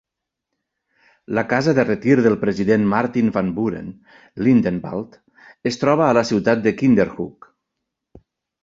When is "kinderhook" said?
6.83-7.55